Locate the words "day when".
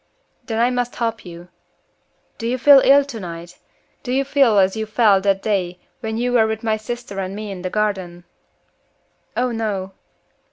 5.43-6.17